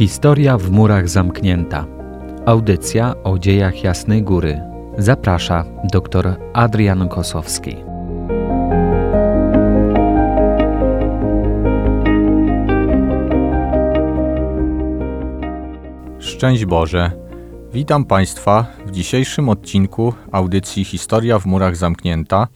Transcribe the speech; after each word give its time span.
Historia 0.00 0.58
w 0.58 0.70
murach 0.70 1.08
zamknięta. 1.08 1.86
Audycja 2.46 3.14
o 3.24 3.38
dziejach 3.38 3.84
Jasnej 3.84 4.22
Góry. 4.22 4.60
Zaprasza 4.98 5.64
dr 5.92 6.36
Adrian 6.52 7.08
Kosowski. 7.08 7.76
Szczęść 16.18 16.64
Boże. 16.64 17.10
Witam 17.72 18.04
Państwa 18.04 18.66
w 18.86 18.90
dzisiejszym 18.90 19.48
odcinku 19.48 20.14
audycji 20.32 20.84
Historia 20.84 21.38
w 21.38 21.46
murach 21.46 21.76
zamknięta. 21.76 22.48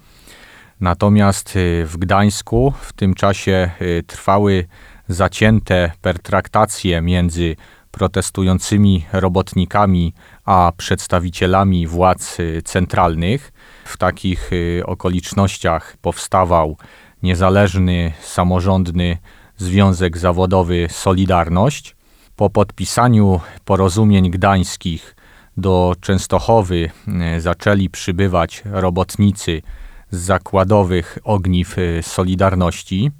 Natomiast 0.80 1.56
y, 1.56 1.86
w 1.86 1.96
Gdańsku 1.96 2.72
w 2.80 2.92
tym 2.92 3.14
czasie 3.14 3.70
y, 3.82 4.02
trwały 4.06 4.66
zacięte 5.08 5.92
pertraktacje 6.02 7.00
między 7.00 7.56
protestującymi 7.90 9.04
robotnikami 9.12 10.14
a 10.44 10.72
przedstawicielami 10.76 11.86
władz 11.86 12.36
centralnych. 12.64 13.52
W 13.84 13.96
takich 13.96 14.50
okolicznościach 14.84 15.96
powstawał 16.02 16.76
niezależny, 17.22 18.12
samorządny 18.22 19.18
Związek 19.56 20.18
Zawodowy 20.18 20.86
Solidarność. 20.90 21.97
Po 22.38 22.50
podpisaniu 22.50 23.40
porozumień 23.64 24.30
gdańskich 24.30 25.16
do 25.56 25.94
Częstochowy 26.00 26.90
e, 27.08 27.40
zaczęli 27.40 27.90
przybywać 27.90 28.62
robotnicy 28.64 29.62
z 30.10 30.18
zakładowych 30.18 31.18
ogniw 31.24 31.78
e, 31.78 32.02
Solidarności. 32.02 33.10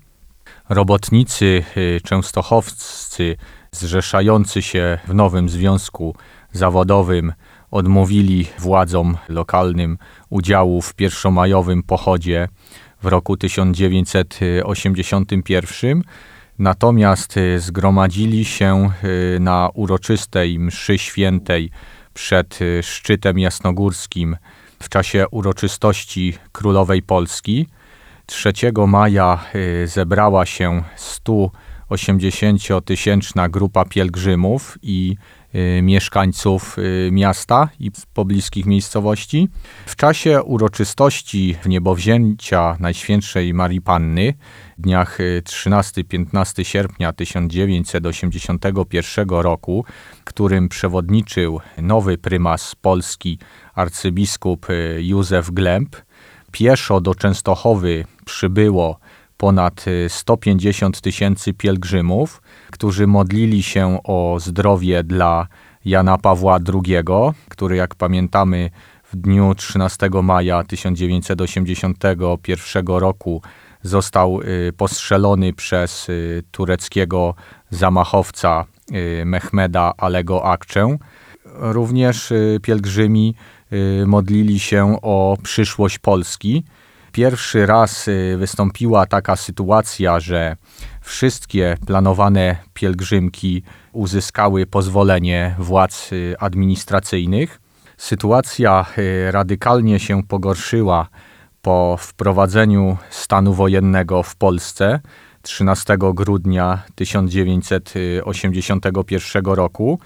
Robotnicy 0.69 1.65
e, 1.77 2.01
częstochowscy 2.01 3.37
zrzeszający 3.73 4.63
się 4.63 4.99
w 5.09 5.15
nowym 5.15 5.49
związku 5.49 6.15
zawodowym 6.53 7.33
odmówili 7.71 8.47
władzom 8.59 9.17
lokalnym 9.29 9.99
udziału 10.31 10.83
w 10.83 10.95
pierwszomajowym 10.95 11.83
pochodzie 11.83 12.49
w 13.03 13.07
roku 13.07 13.37
1981 13.37 16.03
Natomiast 16.59 17.37
y, 17.37 17.61
zgromadzili 17.61 18.45
się 18.45 18.91
y, 19.37 19.41
na 19.41 19.69
uroczystej 19.75 20.59
mszy 20.59 20.99
świętej 20.99 21.71
przed 22.15 22.63
y, 22.63 22.83
szczytem 22.83 23.39
jasnogórskim 23.39 24.37
w 24.83 24.89
czasie 24.89 25.29
uroczystości 25.31 26.35
Królowej 26.53 27.03
Polski. 27.03 27.67
3 28.27 28.53
maja 28.87 29.45
zebrała 29.85 30.47
się 30.47 30.83
180-tysięczna 31.91 33.51
grupa 33.51 33.85
pielgrzymów 33.85 34.79
i 34.83 35.17
mieszkańców 35.83 36.79
y, 36.79 37.11
miasta 37.13 37.69
i 37.81 37.91
pobliskich 38.15 38.67
miejscowości. 38.67 39.49
W 39.87 39.97
czasie 39.97 40.43
uroczystości 40.43 41.57
wniebowzięcia 41.65 42.77
Najświętszej 42.81 43.55
Marii 43.55 43.81
Panny 43.81 44.35
w 44.79 44.83
dniach 44.83 45.19
13-15 45.45 46.61
y, 46.61 46.65
sierpnia 46.65 47.13
1981 47.13 49.29
roku, 49.29 49.85
którym 50.25 50.69
przewodniczył 50.69 51.61
nowy 51.79 52.19
prymas 52.19 52.75
Polski 52.75 53.39
arcybiskup 53.75 54.67
Józef 54.99 55.51
Glemp, 55.51 55.97
pieszo 56.53 57.01
do 57.01 57.15
Częstochowy 57.15 58.05
przybyło 58.25 58.99
ponad 59.39 59.85
150 60.09 61.01
tysięcy 61.01 61.55
pielgrzymów, 61.55 62.43
którzy 62.71 63.07
modlili 63.07 63.63
się 63.63 63.99
o 64.05 64.37
zdrowie 64.41 65.05
dla 65.05 65.47
Jana 65.85 66.19
Pawła 66.19 66.59
II, 66.75 66.97
który, 67.49 67.77
jak 67.77 67.95
pamiętamy, 67.95 68.71
w 69.13 69.17
dniu 69.17 69.55
13 69.55 70.11
maja 70.23 70.65
1981 70.65 72.87
roku 72.87 73.43
został 73.83 74.41
y, 74.43 74.73
postrzelony 74.77 75.53
przez 75.53 76.09
y, 76.09 76.43
tureckiego 76.51 77.35
zamachowca 77.71 78.65
y, 78.93 79.23
Mehmeda 79.27 79.93
Alego 79.97 80.45
Akczę. 80.45 80.97
Również 81.45 82.33
pielgrzymi 82.63 83.35
modlili 84.07 84.59
się 84.59 84.97
o 85.03 85.37
przyszłość 85.43 85.99
Polski. 85.99 86.65
Pierwszy 87.13 87.67
raz 87.67 88.07
wystąpiła 88.37 89.07
taka 89.07 89.37
sytuacja, 89.37 90.21
że 90.21 90.57
wszystkie 91.01 91.77
planowane 91.87 92.57
pielgrzymki 92.75 93.63
uzyskały 93.93 94.67
pozwolenie 94.67 95.55
władz 95.59 96.13
y, 96.13 96.35
administracyjnych. 96.39 97.61
Sytuacja 97.97 98.87
y, 98.99 99.33
radykalnie 99.33 100.01
się 100.01 100.23
pogorszyła 100.23 101.09
po 101.63 101.97
wprowadzeniu 102.01 102.97
stanu 103.11 103.55
wojennego 103.55 104.23
w 104.23 104.37
Polsce 104.37 105.01
13 105.43 105.97
grudnia 105.99 106.83
1981 106.95 109.45
roku. 109.45 109.99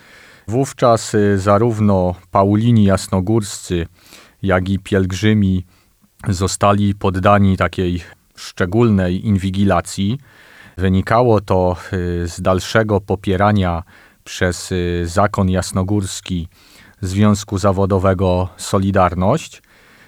Wówczas 0.49 1.15
y, 1.15 1.39
zarówno 1.39 2.15
Paulini 2.31 2.85
Jasnogórscy, 2.85 3.87
jak 4.43 4.69
i 4.69 4.79
pielgrzymi 4.79 5.65
zostali 6.29 6.95
poddani 6.95 7.57
takiej 7.57 8.03
szczególnej 8.37 9.27
inwigilacji. 9.27 10.19
Wynikało 10.77 11.41
to 11.41 11.77
y, 11.93 12.29
z 12.29 12.41
dalszego 12.41 13.01
popierania 13.01 13.83
przez 14.25 14.73
y, 14.73 15.03
zakon 15.07 15.51
jasnogórski 15.51 16.49
Związku 17.01 17.59
Zawodowego 17.59 18.49
Solidarność. 18.57 19.63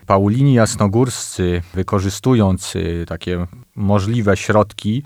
Paulini 0.06 0.54
Jasnogórscy, 0.54 1.62
wykorzystując 1.74 2.76
y, 2.76 3.04
takie 3.08 3.46
możliwe 3.76 4.36
środki, 4.36 5.02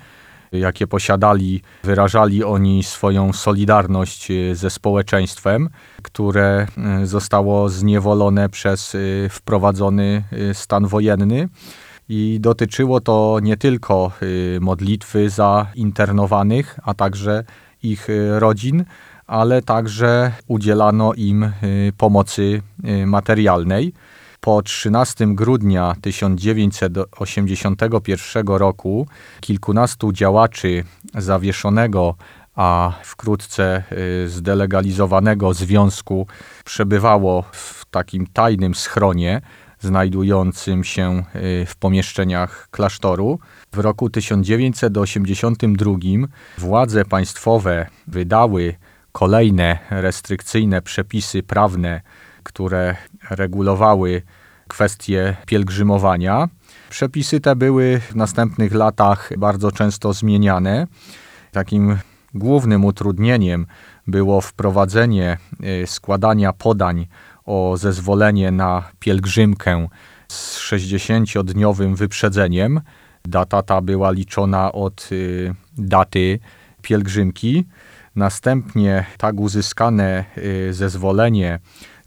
jakie 0.53 0.87
posiadali, 0.87 1.63
wyrażali 1.85 2.45
oni 2.45 2.83
swoją 2.83 3.33
solidarność 3.33 4.29
ze 4.53 4.71
społeczeństwem, 4.71 5.69
które 6.03 6.67
zostało 7.05 7.69
zniewolone 7.69 8.49
przez 8.49 8.97
wprowadzony 9.31 10.25
stan 10.53 10.87
wojenny. 10.87 11.49
I 12.09 12.39
dotyczyło 12.41 13.01
to 13.01 13.39
nie 13.43 13.57
tylko 13.57 14.13
modlitwy 14.61 15.31
za 15.31 15.67
internowanych, 15.75 16.79
a 16.83 16.95
także 16.95 17.45
ich 17.83 18.09
rodzin, 18.39 18.85
ale 19.27 19.63
także 19.63 20.33
udzielano 20.47 21.15
im 21.15 21.53
pomocy 21.97 22.63
materialnej. 23.07 23.93
Po 24.41 24.63
13 24.63 25.27
grudnia 25.27 25.95
1981 26.01 28.47
roku 28.47 29.07
kilkunastu 29.41 30.13
działaczy 30.13 30.85
zawieszonego, 31.15 32.15
a 32.55 32.93
wkrótce 33.03 33.83
zdelegalizowanego 34.27 35.55
związku 35.55 36.27
przebywało 36.65 37.45
w 37.53 37.85
takim 37.91 38.27
tajnym 38.27 38.75
schronie 38.75 39.41
znajdującym 39.81 40.85
się 40.85 41.25
w 41.67 41.73
pomieszczeniach 41.79 42.69
klasztoru. 42.71 43.39
W 43.73 43.79
roku 43.79 44.11
1982 44.11 45.93
władze 46.59 47.05
państwowe 47.05 47.87
wydały 48.07 48.75
kolejne 49.13 49.79
restrykcyjne 49.91 50.83
przepisy 50.83 51.43
prawne, 51.43 52.01
które 52.49 52.97
regulowały 53.31 54.23
kwestie 54.69 55.37
pielgrzymowania. 55.47 56.49
Przepisy 56.91 57.41
te 57.41 57.57
były 57.57 58.01
w 58.01 58.17
następnych 58.17 58.75
latach 58.75 59.31
bardzo 59.39 59.73
często 59.73 60.13
zmieniane. 60.13 60.87
Takim 61.53 61.99
głównym 62.35 62.85
utrudnieniem 62.85 63.67
było 64.07 64.41
wprowadzenie 64.41 65.39
y, 65.83 65.87
składania 65.87 66.53
podań 66.53 67.07
o 67.45 67.77
zezwolenie 67.77 68.51
na 68.51 68.83
pielgrzymkę 69.01 69.89
z 70.29 70.59
60-dniowym 70.59 71.97
wyprzedzeniem. 71.97 72.81
Data 73.25 73.63
ta 73.63 73.81
była 73.81 74.11
liczona 74.11 74.73
od 74.73 75.09
y, 75.13 75.55
daty 75.79 76.39
pielgrzymki. 76.83 77.65
Następnie 78.17 79.05
tak 79.19 79.41
uzyskane 79.41 80.25
y, 80.39 80.75
zezwolenie 80.75 81.59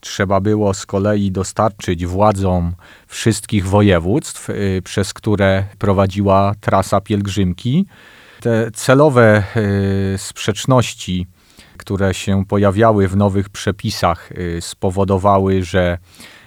trzeba 0.01 0.39
było 0.39 0.73
z 0.73 0.85
kolei 0.85 1.31
dostarczyć 1.31 2.05
władzom 2.05 2.75
wszystkich 3.07 3.67
województw, 3.67 4.49
y, 4.49 4.81
przez 4.83 5.13
które 5.13 5.63
prowadziła 5.79 6.53
trasa 6.61 7.01
pielgrzymki. 7.01 7.85
Te 8.39 8.71
celowe 8.71 9.43
y, 10.13 10.17
sprzeczności, 10.17 11.27
które 11.77 12.13
się 12.13 12.45
pojawiały 12.45 13.07
w 13.07 13.15
nowych 13.15 13.49
przepisach, 13.49 14.29
spowodowały, 14.59 15.63
że 15.63 15.97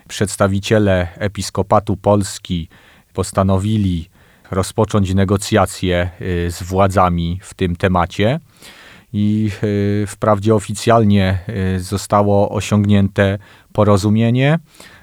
przedstawiciele 0.08 1.08
Episkopatu 1.18 1.96
Polski 1.96 2.68
postanowili 3.12 4.08
rozpocząć 4.50 5.14
negocjacje 5.14 6.10
z 6.48 6.62
władzami 6.62 7.40
w 7.42 7.54
tym 7.54 7.76
temacie 7.76 8.40
i 9.14 9.50
y, 9.64 10.06
wprawdzie 10.06 10.54
oficjalnie 10.54 11.38
y, 11.76 11.80
zostało 11.80 12.50
osiągnięte 12.50 13.38
porozumienie, 13.72 14.58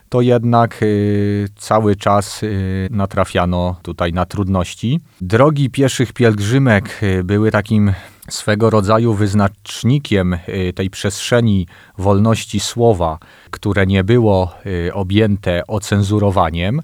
to 0.10 0.22
jednak 0.22 0.84
y, 0.84 1.48
cały 1.58 1.96
czas 1.96 2.42
natrafiano 2.90 3.76
tutaj 3.82 4.14
na 4.14 4.26
trudności. 4.26 5.00
Drogi 5.22 5.70
pieszych 5.70 6.14
pielgrzymek 6.14 7.02
były 7.24 7.52
takim 7.52 7.94
swego 8.30 8.70
rodzaju 8.70 9.14
wyznacznikiem 9.14 10.38
tej 10.76 10.90
przestrzeni 10.90 11.68
wolności 11.98 12.60
słowa, 12.60 13.20
które 13.52 13.86
nie 13.86 14.04
było 14.04 14.54
objęte 14.94 15.68
ocenzurowaniem. 15.68 16.82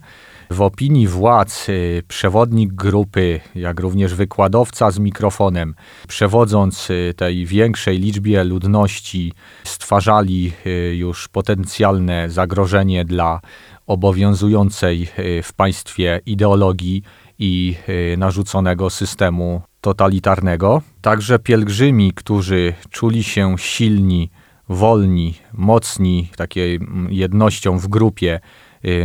W 0.50 0.62
opinii 0.62 1.08
władz 1.08 1.70
y, 1.70 2.04
przewodnik 2.08 2.74
grupy, 2.74 3.40
jak 3.56 3.80
również 3.80 4.16
wykładowca 4.16 4.92
z 4.92 5.00
mikrofonem, 5.00 5.76
przewodząc 6.08 6.90
y, 6.90 7.14
tej 7.18 7.46
większej 7.46 8.00
liczbie 8.00 8.44
ludności, 8.44 9.34
stwarzali 9.64 10.52
y, 10.66 10.96
już 10.96 11.28
potencjalne 11.28 12.30
zagrożenie 12.30 13.06
dla 13.06 13.42
obowiązującej 13.88 15.08
w 15.44 15.54
państwie 15.56 16.22
ideologii 16.26 17.04
i 17.40 17.76
narzuconego 18.18 18.90
systemu 18.90 19.62
totalitarnego. 19.82 20.82
Także 21.02 21.40
pielgrzymi, 21.40 22.14
którzy 22.14 22.74
czuli 22.90 23.24
się 23.24 23.56
silni, 23.58 24.30
wolni, 24.70 25.36
mocni, 25.54 26.30
takiej 26.38 26.80
jednością 27.10 27.80
w 27.80 27.88
grupie, 27.88 28.40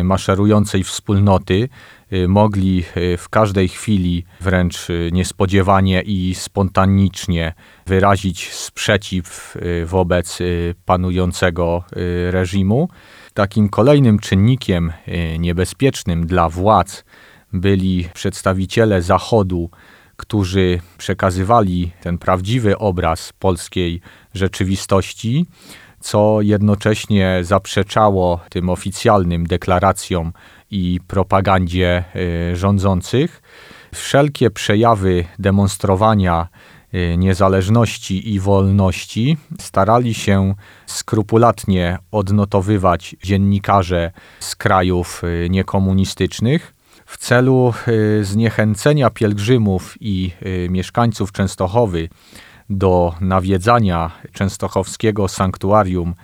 maszerującej 0.04 0.84
wspólnoty 0.84 1.68
y, 2.12 2.28
mogli 2.28 2.84
y, 2.96 3.16
w 3.16 3.28
każdej 3.28 3.68
chwili 3.68 4.24
wręcz 4.40 4.88
niespodziewanie 5.12 6.02
i 6.02 6.34
spontanicznie 6.34 7.54
wyrazić 7.86 8.52
sprzeciw 8.52 9.56
wobec 9.86 10.38
panującego 10.84 11.84
reżimu. 12.30 12.88
Takim 13.34 13.68
kolejnym 13.68 14.18
czynnikiem 14.18 14.92
niebezpiecznym 15.38 16.26
dla 16.26 16.48
władz 16.48 17.04
byli 17.52 18.08
przedstawiciele 18.14 19.02
Zachodu, 19.02 19.70
którzy 20.16 20.80
przekazywali 20.98 21.90
ten 22.00 22.18
prawdziwy 22.18 22.78
obraz 22.78 23.32
polskiej 23.38 24.00
rzeczywistości 24.34 25.46
co 26.02 26.38
jednocześnie 26.40 27.38
zaprzeczało 27.42 28.40
tym 28.50 28.70
oficjalnym 28.70 29.46
deklaracjom 29.46 30.32
i 30.70 31.00
propagandzie 31.06 32.04
y, 32.52 32.56
rządzących. 32.56 33.42
Wszelkie 33.94 34.50
przejawy 34.50 35.24
demonstrowania 35.38 36.48
y, 36.94 37.16
niezależności 37.18 38.34
i 38.34 38.40
wolności 38.40 39.36
starali 39.60 40.14
się 40.14 40.54
skrupulatnie 40.86 41.98
odnotowywać 42.10 43.16
dziennikarze 43.24 44.10
z 44.40 44.56
krajów 44.56 45.22
y, 45.24 45.50
niekomunistycznych. 45.50 46.74
W 47.06 47.18
celu 47.18 47.74
zniechęcenia 48.22 49.10
pielgrzymów 49.10 49.96
i 50.00 50.30
mieszkańców 50.68 51.32
Częstochowy 51.32 52.08
do 52.78 53.14
nawiedzania 53.20 54.10
częstochowskiego 54.32 55.28
sanktuarium 55.28 56.14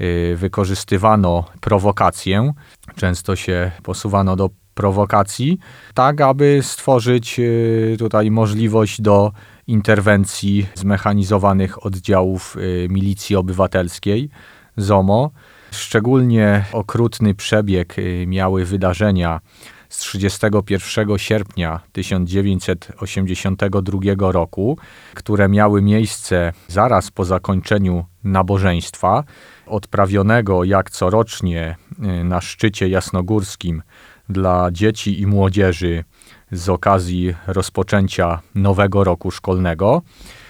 y, 0.00 0.36
wykorzystywano 0.36 1.44
prowokację. 1.60 2.52
Często 2.96 3.36
się 3.36 3.70
posuwano 3.82 4.36
do 4.36 4.50
prowokacji, 4.74 5.58
tak 5.94 6.20
aby 6.20 6.60
stworzyć 6.62 7.38
y, 7.38 7.96
tutaj 7.98 8.30
możliwość 8.30 9.00
do 9.00 9.32
interwencji 9.66 10.66
zmechanizowanych 10.74 11.86
oddziałów 11.86 12.56
y, 12.56 12.88
milicji 12.90 13.36
obywatelskiej 13.36 14.30
ZOMO. 14.76 15.30
Szczególnie 15.70 16.64
okrutny 16.72 17.34
przebieg 17.34 17.96
miały 18.26 18.64
wydarzenia 18.64 19.40
z 19.88 19.98
31 19.98 21.18
sierpnia 21.18 21.80
1982 21.92 24.32
roku, 24.32 24.78
które 25.14 25.48
miały 25.48 25.82
miejsce 25.82 26.52
zaraz 26.68 27.10
po 27.10 27.24
zakończeniu 27.24 28.04
nabożeństwa, 28.24 29.24
odprawionego 29.66 30.64
jak 30.64 30.90
corocznie 30.90 31.76
y, 32.20 32.24
na 32.24 32.40
szczycie 32.40 32.88
jasnogórskim 32.88 33.82
dla 34.28 34.68
dzieci 34.72 35.20
i 35.20 35.26
młodzieży 35.26 36.04
z 36.52 36.68
okazji 36.68 37.34
rozpoczęcia 37.46 38.40
nowego 38.54 39.04
roku 39.04 39.30
szkolnego. 39.30 40.02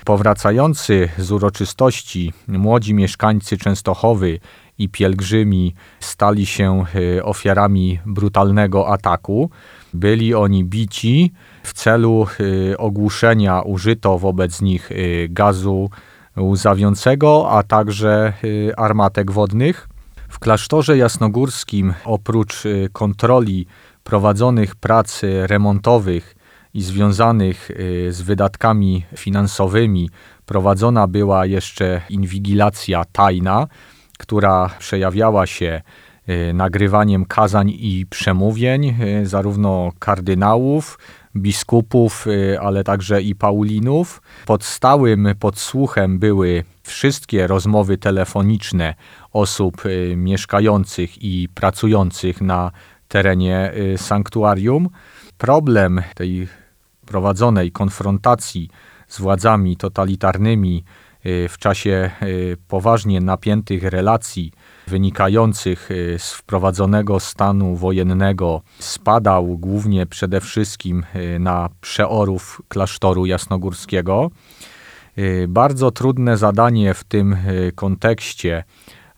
Powracający 0.05 1.09
z 1.19 1.33
uroczystości 1.33 2.33
młodzi 2.49 2.95
mieszkańcy 2.95 3.59
Częstochowy 3.59 4.41
i 4.79 4.89
pielgrzymi 4.89 5.75
stali 6.01 6.47
się 6.47 6.85
e, 7.17 7.25
ofiarami 7.25 7.99
brutalnego 8.07 8.89
ataku. 8.89 9.51
Byli 9.95 10.35
oni 10.35 10.65
bici. 10.65 11.33
W 11.63 11.73
celu 11.73 12.27
e, 12.73 12.79
ogłuszenia 12.79 13.63
użyto 13.63 14.19
wobec 14.19 14.63
nich 14.63 14.93
e, 14.93 14.95
gazu 15.29 15.91
łzawiącego, 16.37 17.51
a 17.51 17.63
także 17.63 18.33
armatek 18.77 19.31
wodnych. 19.31 19.89
W 20.29 20.39
klasztorze 20.39 20.97
jasnogórskim 20.97 21.95
oprócz 22.05 22.63
kontroli 22.93 23.67
prowadzonych 24.05 24.77
prac 24.77 25.21
remontowych 25.23 26.37
i 26.75 26.83
związanych 26.83 27.71
z 28.09 28.23
wydatkami 28.23 29.05
finansowymi 29.17 30.11
prowadzona 30.47 31.07
była 31.07 31.47
jeszcze 31.47 32.01
inwigilacja 32.11 33.05
tajna, 33.13 33.67
która 34.19 34.71
przejawiała 34.79 35.47
się 35.47 35.83
y, 36.29 36.53
nagrywaniem 36.55 37.25
kazań 37.25 37.71
i 37.71 38.07
przemówień, 38.11 38.97
y, 39.23 39.27
zarówno 39.27 39.93
kardynałów, 39.99 40.99
biskupów, 41.37 42.27
y, 42.27 42.61
ale 42.61 42.85
także 42.85 43.23
i 43.23 43.35
paulinów. 43.35 44.23
Pod 44.47 44.65
stałym 44.65 45.29
podsłuchem 45.41 46.19
były 46.19 46.65
wszystkie 46.83 47.47
rozmowy 47.47 47.99
telefoniczne 47.99 48.95
osób 49.33 49.83
mieszkających 50.17 51.23
i 51.23 51.49
pracujących 51.55 52.41
na 52.41 52.71
terenie 53.09 53.73
sanktuarium. 53.97 54.89
Problem 55.39 56.03
tej 56.15 56.49
prowadzonej 57.07 57.73
konfrontacji 57.73 58.71
z 59.09 59.21
władzami 59.21 59.77
totalitarnymi 59.77 60.85
w 61.49 61.59
czasie 61.59 62.11
y, 62.23 62.57
poważnie 62.69 63.21
napiętych 63.21 63.83
relacji 63.83 64.53
wynikających 64.87 65.91
y, 65.91 66.17
z 66.19 66.33
wprowadzonego 66.33 67.21
stanu 67.21 67.77
wojennego 67.77 68.63
spadał 68.79 69.59
głównie 69.59 70.07
przede 70.07 70.41
wszystkim 70.41 71.05
na 71.41 71.69
przeorów 71.81 72.63
klasztoru 72.69 73.27
jasnogórskiego. 73.27 74.31
Bardzo 75.49 75.91
trudne 75.91 76.37
zadanie 76.37 76.95
w 76.95 77.05
tym 77.05 77.37
kontekście 77.75 78.65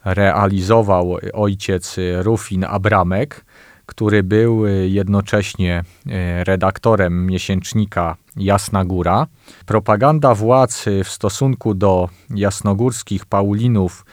realizował 0.04 1.16
ojciec 1.32 1.96
Rufin 2.22 2.64
Abramek, 2.64 3.44
który 3.90 4.22
był 4.22 4.66
jednocześnie 4.86 5.84
redaktorem 6.44 7.26
miesięcznika 7.26 8.16
Jasna 8.36 8.84
Góra. 8.84 9.26
Propaganda 9.66 10.34
władz 10.34 10.84
w 11.04 11.08
stosunku 11.08 11.74
do 11.74 12.08
jasnogórskich 12.34 13.26
Paulinów 13.26 14.06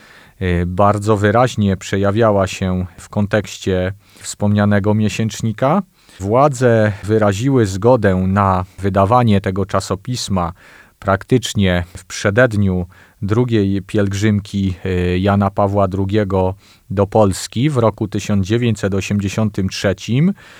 bardzo 0.66 1.18
wyraźnie 1.18 1.78
przejawiała 1.78 2.48
się 2.48 2.86
w 2.98 3.10
kontekście 3.10 3.94
wspomnianego 4.20 4.94
miesięcznika. 4.94 5.82
Władze 6.20 6.92
wyraziły 7.04 7.66
zgodę 7.66 8.16
na 8.16 8.66
wydawanie 8.80 9.42
tego 9.42 9.66
czasopisma 9.66 10.54
praktycznie 11.00 11.84
w 11.98 12.06
przededniu 12.06 12.86
drugiej 13.22 13.82
pielgrzymki 13.82 14.74
y, 14.86 15.20
Jana 15.20 15.50
Pawła 15.50 15.88
II 15.98 16.20
do 16.90 17.08
Polski 17.08 17.70
w 17.70 17.78
roku 17.78 18.08
1983, 18.08 19.96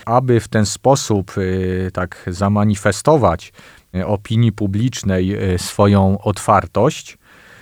aby 0.06 0.40
w 0.40 0.48
ten 0.48 0.66
sposób 0.66 1.38
y, 1.38 1.90
tak 1.94 2.24
zamanifestować 2.28 3.54
y, 3.96 4.06
opinii 4.06 4.52
publicznej 4.52 5.38
swoją 5.58 6.18
otwartość. 6.22 7.18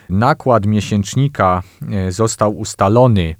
Nakład 0.09 0.65
miesięcznika 0.65 1.63
został 2.09 2.57
ustalony 2.57 3.35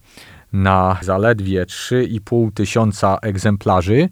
na 0.54 0.98
zaledwie 1.02 1.66
3,5 1.66 2.54
tysiąca 2.54 3.18
egzemplarzy 3.22 4.10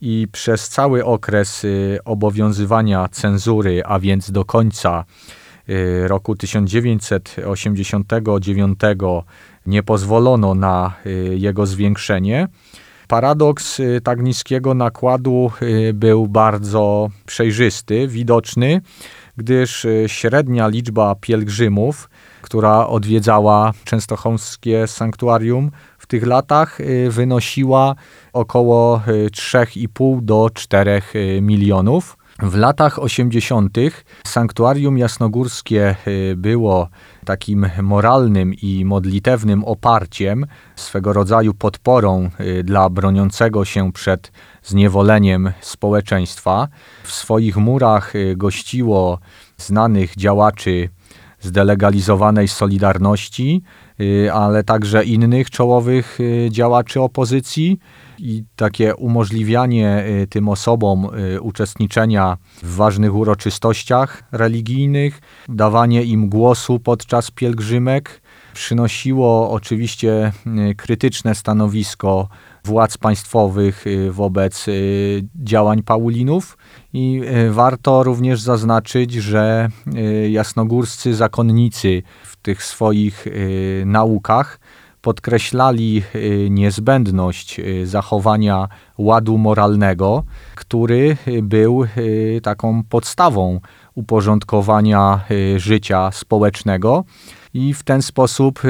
i 0.00 0.28
przez 0.32 0.68
cały 0.68 1.04
okres 1.04 1.66
obowiązywania 2.04 3.08
cenzury, 3.08 3.82
a 3.84 3.98
więc 3.98 4.30
do 4.30 4.44
końca 4.44 5.04
roku 6.06 6.36
1989 6.36 8.78
nie 9.66 9.82
pozwolono 9.82 10.54
na 10.54 10.94
y, 11.06 11.36
jego 11.38 11.66
zwiększenie. 11.66 12.48
Paradoks 13.08 13.82
tak 14.04 14.22
niskiego 14.22 14.74
nakładu 14.74 15.50
był 15.94 16.28
bardzo 16.28 17.08
przejrzysty, 17.26 18.08
widoczny, 18.08 18.80
gdyż 19.36 19.86
średnia 20.06 20.68
liczba 20.68 21.14
pielgrzymów, 21.14 22.08
która 22.42 22.86
odwiedzała 22.86 23.72
częstochowskie 23.84 24.86
sanktuarium 24.86 25.70
w 25.98 26.08
tych 26.08 26.26
latach 26.26 26.80
y, 26.80 27.10
wynosiła 27.10 27.94
około 28.32 29.02
3,5 29.06 30.18
y, 30.18 30.22
do 30.22 30.50
4 30.54 31.02
y, 31.14 31.40
milionów. 31.42 32.16
W 32.42 32.56
latach 32.56 32.98
80. 32.98 33.78
sanktuarium 34.26 34.98
jasnogórskie 34.98 35.96
było 36.36 36.88
takim 37.24 37.66
moralnym 37.82 38.54
i 38.54 38.84
modlitewnym 38.84 39.64
oparciem, 39.64 40.46
swego 40.74 41.12
rodzaju 41.12 41.54
podporą 41.54 42.30
dla 42.64 42.90
broniącego 42.90 43.64
się 43.64 43.92
przed 43.92 44.32
zniewoleniem 44.62 45.52
społeczeństwa. 45.60 46.68
W 47.02 47.12
swoich 47.12 47.56
murach 47.56 48.12
gościło 48.36 49.18
znanych 49.56 50.16
działaczy 50.16 50.88
zdelegalizowanej 51.40 52.48
Solidarności, 52.48 53.62
y, 54.00 54.32
ale 54.32 54.64
także 54.64 55.04
innych 55.04 55.50
czołowych 55.50 56.20
y, 56.20 56.48
działaczy 56.50 57.00
opozycji 57.00 57.78
i 58.18 58.44
takie 58.56 58.96
umożliwianie 58.96 60.04
y, 60.22 60.26
tym 60.26 60.48
osobom 60.48 61.08
uczestniczenia 61.40 62.36
w 62.62 62.76
ważnych 62.76 63.14
uroczystościach 63.14 64.22
religijnych, 64.32 65.20
dawanie 65.48 66.02
im 66.02 66.28
głosu 66.28 66.78
podczas 66.80 67.30
pielgrzymek 67.30 68.20
przynosiło 68.54 69.50
oczywiście 69.50 70.32
krytyczne 70.76 71.34
stanowisko 71.34 72.28
władz 72.64 72.98
państwowych 72.98 73.84
wobec 74.10 74.66
działań 75.34 75.82
Paulinów. 75.82 76.58
I 76.92 77.22
warto 77.50 78.02
również 78.02 78.40
zaznaczyć, 78.40 79.12
że 79.12 79.68
jasnogórscy 80.30 81.14
zakonnicy 81.14 82.02
w 82.24 82.36
tych 82.36 82.64
swoich 82.64 83.26
naukach 83.84 84.58
podkreślali 85.06 86.02
niezbędność 86.50 87.60
zachowania 87.84 88.68
ładu 88.98 89.38
moralnego, 89.38 90.24
który 90.54 91.16
był 91.42 91.84
taką 92.42 92.82
podstawą 92.84 93.60
uporządkowania 93.94 95.20
życia 95.56 96.10
społecznego 96.12 97.04
i 97.54 97.74
w 97.74 97.82
ten 97.82 98.02
sposób 98.02 98.62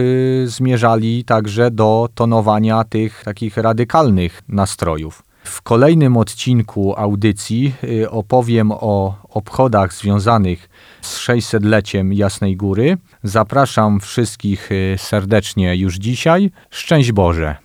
zmierzali 0.45 1.25
także 1.25 1.71
do 1.71 2.09
tonowania 2.14 2.85
tych 2.85 3.25
takich 3.25 3.57
radykalnych 3.57 4.43
nastrojów. 4.49 5.25
W 5.47 5.62
kolejnym 5.62 6.17
odcinku 6.17 6.95
audycji 6.97 7.73
y, 7.85 8.11
opowiem 8.11 8.73
o 8.73 9.15
obchodach 9.29 9.95
związanych 9.95 10.69
z 11.00 11.19
600-leciem 11.19 12.12
Jasnej 12.12 12.57
Góry. 12.57 12.97
Zapraszam 13.23 14.00
wszystkich 14.00 14.73
y, 14.73 14.95
serdecznie 14.99 15.76
już 15.76 15.97
dzisiaj. 15.97 16.50
Szczęść 16.71 17.12
Boże! 17.12 17.57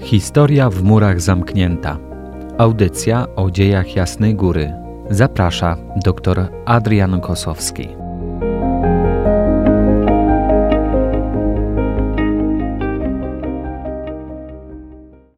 Historia 0.00 0.70
w 0.70 0.82
murach 0.82 1.20
zamknięta. 1.20 1.98
Audycja 2.58 3.26
o 3.36 3.50
dziejach 3.50 3.96
Jasnej 3.96 4.34
Góry. 4.34 4.72
Zaprasza 5.10 5.76
dr 6.04 6.48
Adrian 6.66 7.20
Kosowski. 7.20 7.97